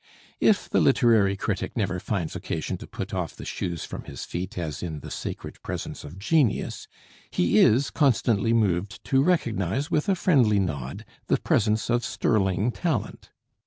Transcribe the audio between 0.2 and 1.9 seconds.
If the literary critic